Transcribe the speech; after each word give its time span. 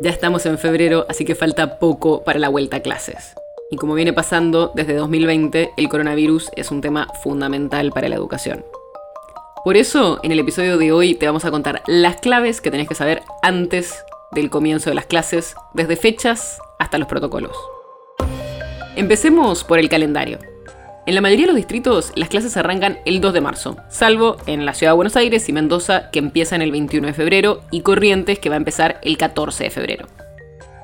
Ya 0.00 0.10
estamos 0.10 0.46
en 0.46 0.58
febrero, 0.58 1.06
así 1.08 1.24
que 1.24 1.34
falta 1.34 1.80
poco 1.80 2.22
para 2.22 2.38
la 2.38 2.48
vuelta 2.48 2.76
a 2.76 2.82
clases. 2.82 3.34
Y 3.68 3.74
como 3.74 3.94
viene 3.94 4.12
pasando 4.12 4.70
desde 4.72 4.94
2020, 4.94 5.72
el 5.76 5.88
coronavirus 5.88 6.50
es 6.54 6.70
un 6.70 6.80
tema 6.80 7.08
fundamental 7.24 7.90
para 7.90 8.08
la 8.08 8.14
educación. 8.14 8.64
Por 9.64 9.76
eso, 9.76 10.20
en 10.22 10.30
el 10.30 10.38
episodio 10.38 10.78
de 10.78 10.92
hoy 10.92 11.16
te 11.16 11.26
vamos 11.26 11.44
a 11.44 11.50
contar 11.50 11.82
las 11.88 12.20
claves 12.20 12.60
que 12.60 12.70
tenés 12.70 12.86
que 12.86 12.94
saber 12.94 13.22
antes 13.42 14.04
del 14.30 14.50
comienzo 14.50 14.88
de 14.88 14.94
las 14.94 15.06
clases, 15.06 15.56
desde 15.74 15.96
fechas 15.96 16.60
hasta 16.78 16.98
los 16.98 17.08
protocolos. 17.08 17.56
Empecemos 18.94 19.64
por 19.64 19.80
el 19.80 19.88
calendario. 19.88 20.38
En 21.08 21.14
la 21.14 21.22
mayoría 21.22 21.46
de 21.46 21.52
los 21.52 21.56
distritos, 21.56 22.12
las 22.16 22.28
clases 22.28 22.58
arrancan 22.58 22.98
el 23.06 23.22
2 23.22 23.32
de 23.32 23.40
marzo, 23.40 23.78
salvo 23.88 24.36
en 24.46 24.66
la 24.66 24.74
ciudad 24.74 24.92
de 24.92 24.96
Buenos 24.96 25.16
Aires 25.16 25.48
y 25.48 25.54
Mendoza, 25.54 26.10
que 26.10 26.18
empiezan 26.18 26.60
el 26.60 26.70
21 26.70 27.06
de 27.06 27.14
febrero, 27.14 27.62
y 27.70 27.80
Corrientes, 27.80 28.38
que 28.38 28.50
va 28.50 28.56
a 28.56 28.58
empezar 28.58 29.00
el 29.02 29.16
14 29.16 29.64
de 29.64 29.70
febrero. 29.70 30.06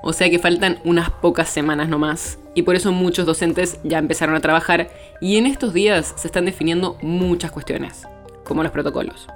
O 0.03 0.15
sea 0.15 0.31
que 0.31 0.39
faltan 0.39 0.79
unas 0.83 1.11
pocas 1.11 1.51
semanas 1.51 1.91
nomás, 1.91 2.39
y 2.55 2.63
por 2.63 2.75
eso 2.75 2.91
muchos 2.91 3.27
docentes 3.27 3.79
ya 3.85 3.99
empezaron 3.99 4.35
a 4.35 4.41
trabajar, 4.41 4.89
y 5.21 5.37
en 5.37 5.45
estos 5.45 5.75
días 5.75 6.15
se 6.17 6.29
están 6.29 6.47
definiendo 6.47 6.97
muchas 7.03 7.51
cuestiones, 7.51 8.05
como 8.45 8.63
los 8.63 8.73
protocolos. 8.73 9.27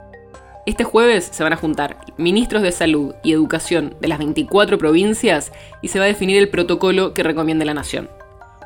Este 0.65 0.85
jueves 0.85 1.29
se 1.31 1.43
van 1.43 1.53
a 1.53 1.57
juntar 1.57 1.99
ministros 2.17 2.63
de 2.63 2.73
salud 2.73 3.15
y 3.23 3.33
educación 3.33 3.95
de 4.01 4.09
las 4.09 4.17
24 4.17 4.79
provincias 4.79 5.53
y 5.83 5.89
se 5.89 5.99
va 5.99 6.07
a 6.07 6.09
definir 6.09 6.39
el 6.39 6.49
protocolo 6.49 7.13
que 7.13 7.23
recomiende 7.23 7.67
la 7.67 7.75
nación 7.75 8.09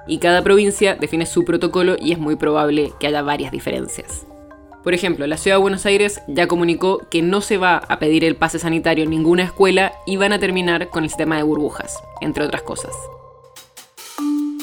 y 0.07 0.19
cada 0.19 0.43
provincia 0.43 0.95
define 0.95 1.27
su 1.27 1.45
protocolo 1.45 1.97
y 1.99 2.13
es 2.13 2.19
muy 2.19 2.37
probable 2.37 2.93
que 2.99 3.07
haya 3.07 3.23
varias 3.23 3.53
diferencias. 3.53 4.27
Por 4.83 4.95
ejemplo, 4.95 5.27
la 5.27 5.37
Ciudad 5.37 5.59
de 5.59 5.63
Buenos 5.63 5.87
Aires 5.87 6.21
ya 6.27 6.49
comunicó 6.49 7.03
que 7.11 7.23
no 7.23 7.41
se 7.41 7.57
va 7.57 7.77
a 7.77 7.99
pedir 7.99 8.25
el 8.25 8.35
pase 8.35 8.59
sanitario 8.59 9.05
en 9.05 9.11
ninguna 9.11 9.45
escuela 9.45 9.93
y 10.07 10.17
van 10.17 10.33
a 10.33 10.41
terminar 10.41 10.89
con 10.89 11.05
el 11.05 11.11
sistema 11.11 11.37
de 11.37 11.45
burbujas, 11.45 12.03
entre 12.21 12.45
otras 12.45 12.63
cosas. 12.63 12.93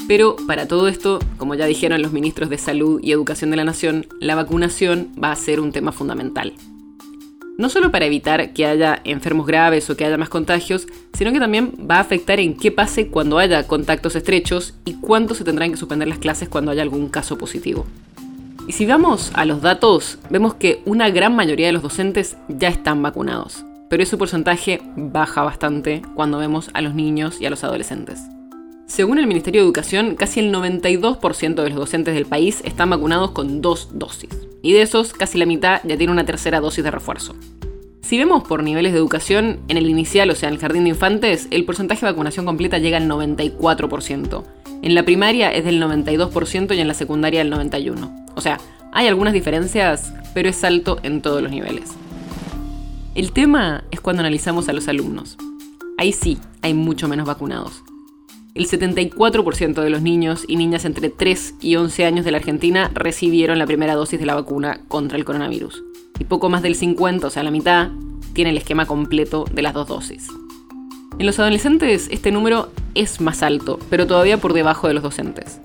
Pero 0.08 0.36
para 0.48 0.68
todo 0.68 0.88
esto, 0.88 1.20
como 1.38 1.56
ya 1.56 1.68
dijeron 1.68 2.02
los 2.02 2.12
ministros 2.12 2.50
de 2.50 2.58
Salud 2.58 3.00
y 3.02 3.12
Educación 3.12 3.52
de 3.52 3.58
la 3.58 3.64
Nación, 3.64 4.08
la 4.20 4.36
vacunación 4.36 5.14
va 5.24 5.32
a 5.32 5.36
ser 5.36 5.60
un 5.62 5.72
tema 5.72 5.92
fundamental 5.92 6.54
no 7.60 7.68
solo 7.68 7.92
para 7.92 8.06
evitar 8.06 8.54
que 8.54 8.66
haya 8.66 9.02
enfermos 9.04 9.46
graves 9.46 9.90
o 9.90 9.98
que 9.98 10.06
haya 10.06 10.18
más 10.18 10.30
contagios, 10.30 10.88
sino 11.12 11.34
que 11.34 11.42
también 11.42 11.74
va 11.92 11.98
a 11.98 12.00
afectar 12.00 12.40
en 12.40 12.56
qué 12.56 12.72
pase 12.72 13.10
cuando 13.10 13.38
haya 13.38 13.68
contactos 13.68 14.16
estrechos 14.16 14.76
y 14.86 14.94
cuánto 14.94 15.36
se 15.36 15.44
tendrán 15.44 15.70
que 15.72 15.76
suspender 15.78 16.08
las 16.08 16.20
clases 16.20 16.48
cuando 16.48 16.72
haya 16.72 16.84
algún 16.84 17.10
caso 17.10 17.38
positivo. 17.38 17.86
Y 18.66 18.72
si 18.72 18.86
vamos 18.86 19.32
a 19.34 19.44
los 19.44 19.62
datos, 19.62 20.20
vemos 20.30 20.54
que 20.54 20.82
una 20.86 21.10
gran 21.10 21.36
mayoría 21.36 21.68
de 21.68 21.74
los 21.74 21.84
docentes 21.84 22.38
ya 22.48 22.70
están 22.70 23.04
vacunados, 23.04 23.66
pero 23.90 24.04
ese 24.04 24.16
porcentaje 24.16 24.80
baja 24.96 25.44
bastante 25.44 26.02
cuando 26.16 26.38
vemos 26.38 26.70
a 26.74 26.80
los 26.80 26.96
niños 26.96 27.42
y 27.42 27.46
a 27.46 27.50
los 27.50 27.66
adolescentes. 27.66 28.22
Según 28.86 29.20
el 29.20 29.28
Ministerio 29.28 29.60
de 29.60 29.66
Educación, 29.66 30.16
casi 30.16 30.40
el 30.40 30.54
92% 30.54 31.56
de 31.56 31.70
los 31.70 31.78
docentes 31.78 32.14
del 32.14 32.26
país 32.26 32.62
están 32.64 32.90
vacunados 32.90 33.32
con 33.32 33.62
dos 33.62 33.90
dosis, 33.92 34.30
y 34.62 34.74
de 34.74 34.82
esos 34.82 35.14
casi 35.14 35.38
la 35.38 35.46
mitad 35.46 35.82
ya 35.84 35.98
tiene 35.98 36.12
una 36.12 36.26
tercera 36.26 36.60
dosis 36.60 36.84
de 36.84 36.92
refuerzo. 36.92 37.36
Si 38.02 38.18
vemos 38.18 38.44
por 38.44 38.64
niveles 38.64 38.92
de 38.94 38.98
educación, 38.98 39.60
en 39.68 39.78
el 39.78 39.88
inicial, 39.88 40.30
o 40.32 40.36
sea, 40.36 40.50
en 40.50 40.56
el 40.56 40.60
jardín 40.60 40.84
de 40.84 40.90
infantes, 40.90 41.48
el 41.52 41.66
porcentaje 41.66 42.06
de 42.06 42.12
vacunación 42.12 42.46
completa 42.46 42.80
llega 42.80 42.98
al 42.98 43.08
94%. 43.08 44.44
En 44.82 44.96
la 44.96 45.04
primaria 45.04 45.52
es 45.54 45.64
del 45.64 45.82
92% 45.82 46.76
y 46.76 46.80
en 46.80 46.88
la 46.88 46.94
secundaria 46.96 47.44
del 47.44 47.54
91%. 47.54 48.32
O 48.36 48.42
sea, 48.42 48.60
hay 48.92 49.08
algunas 49.08 49.34
diferencias, 49.34 50.12
pero 50.34 50.50
es 50.50 50.64
alto 50.64 51.00
en 51.04 51.22
todos 51.22 51.44
los 51.44 51.52
niveles. 51.52 51.92
El 53.14 53.32
tema 53.32 53.84
es 53.92 54.02
cuando 54.02 54.22
analizamos 54.22 54.70
a 54.70 54.74
los 54.74 54.88
alumnos. 54.88 55.38
Ahí 55.98 56.14
sí, 56.14 56.40
hay 56.62 56.74
mucho 56.74 57.08
menos 57.08 57.28
vacunados. 57.28 57.84
El 58.56 58.68
74% 58.68 59.82
de 59.82 59.90
los 59.92 60.02
niños 60.02 60.44
y 60.48 60.56
niñas 60.56 60.84
entre 60.84 61.10
3 61.10 61.56
y 61.62 61.76
11 61.76 62.06
años 62.06 62.26
de 62.26 62.32
la 62.32 62.40
Argentina 62.40 62.90
recibieron 62.96 63.60
la 63.60 63.68
primera 63.68 63.94
dosis 63.94 64.20
de 64.20 64.26
la 64.26 64.34
vacuna 64.34 64.82
contra 64.88 65.18
el 65.20 65.26
coronavirus. 65.26 65.84
Y 66.20 66.24
poco 66.24 66.50
más 66.50 66.64
del 66.64 66.74
50, 66.74 67.28
o 67.28 67.30
sea, 67.30 67.44
la 67.44 67.52
mitad, 67.52 67.90
tiene 68.34 68.50
el 68.50 68.58
esquema 68.58 68.88
completo 68.88 69.46
de 69.54 69.62
las 69.62 69.76
dos 69.76 69.88
dosis. 69.88 70.30
En 71.20 71.28
los 71.28 71.38
adolescentes 71.38 72.08
este 72.12 72.32
número 72.32 72.72
es 72.96 73.22
más 73.22 73.44
alto, 73.44 73.78
pero 73.90 74.08
todavía 74.08 74.38
por 74.38 74.54
debajo 74.54 74.88
de 74.88 74.96
los 74.96 75.04
docentes. 75.04 75.62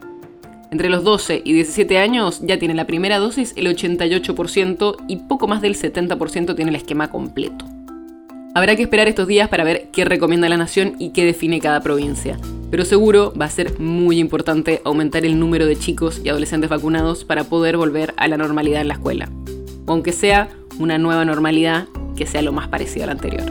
Entre 0.71 0.91
los 0.91 1.05
12 1.05 1.41
y 1.43 1.55
17 1.55 1.99
años 1.99 2.41
ya 2.43 2.59
tiene 2.59 2.75
la 2.75 2.87
primera 2.87 3.19
dosis 3.19 3.55
el 3.56 3.66
88% 3.66 4.97
y 5.09 5.16
poco 5.16 5.49
más 5.49 5.62
del 5.62 5.75
70% 5.75 6.55
tiene 6.55 6.71
el 6.71 6.77
esquema 6.77 7.11
completo. 7.11 7.65
Habrá 8.55 8.77
que 8.77 8.83
esperar 8.83 9.09
estos 9.09 9.27
días 9.27 9.49
para 9.49 9.65
ver 9.65 9.89
qué 9.91 10.05
recomienda 10.05 10.49
la 10.49 10.59
nación 10.59 10.97
y 10.99 11.11
qué 11.11 11.25
define 11.25 11.61
cada 11.61 11.81
provincia 11.81 12.39
pero 12.75 12.85
seguro 12.85 13.33
va 13.41 13.45
a 13.45 13.51
ser 13.51 13.79
muy 13.79 14.19
importante 14.19 14.83
aumentar 14.85 15.25
el 15.25 15.39
número 15.39 15.65
de 15.65 15.77
chicos 15.77 16.21
y 16.25 16.29
adolescentes 16.29 16.69
vacunados 16.69 17.25
para 17.25 17.45
poder 17.45 17.77
volver 17.77 18.12
a 18.17 18.27
la 18.27 18.37
normalidad 18.37 18.81
en 18.81 18.89
la 18.89 18.95
escuela, 18.95 19.31
o 19.87 19.93
aunque 19.93 20.11
sea 20.11 20.49
una 20.81 20.99
nueva 20.99 21.25
normalidad 21.25 21.87
que 22.17 22.27
sea 22.27 22.43
lo 22.43 22.51
más 22.51 22.67
parecido 22.67 23.05
a 23.05 23.07
la 23.07 23.13
anterior. 23.13 23.45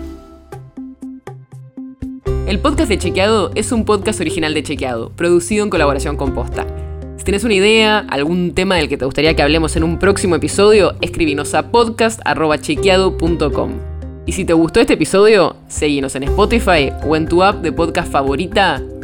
El 2.48 2.60
podcast 2.60 2.90
de 2.90 2.98
Chequeado 2.98 3.52
es 3.56 3.72
un 3.72 3.86
podcast 3.86 4.20
original 4.20 4.54
de 4.54 4.62
Chequeado, 4.62 5.12
producido 5.12 5.64
en 5.64 5.70
colaboración 5.70 6.18
con 6.18 6.34
Posta. 6.34 6.68
Si 7.16 7.24
tienes 7.24 7.46
una 7.46 7.54
idea, 7.54 8.00
algún 8.10 8.54
tema 8.54 8.76
del 8.76 8.90
que 8.90 8.98
te 8.98 9.06
gustaría 9.06 9.38
que 9.38 9.42
hablemos 9.42 9.78
en 9.78 9.86
un 9.86 10.00
próximo 10.00 10.36
episodio, 10.36 10.96
escribinos 11.00 11.54
a 11.54 11.72
podcast.chequeado.com. 11.72 13.72
Y 14.26 14.34
si 14.34 14.44
te 14.44 14.52
gustó 14.52 14.82
este 14.82 14.96
episodio, 14.96 15.56
seguinos 15.70 16.14
en 16.16 16.24
Spotify 16.24 16.92
o 17.08 17.16
en 17.16 17.30
tu 17.30 17.42
app 17.42 17.62
de 17.62 17.72
podcast 17.72 18.12
favorita 18.12 18.84